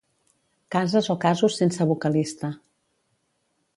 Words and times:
Cases 0.75 1.05
o 1.13 1.17
casos 1.25 1.57
sense 1.61 1.83
vocalista. 1.91 2.47